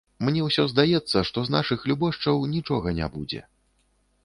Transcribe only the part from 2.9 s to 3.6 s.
не будзе.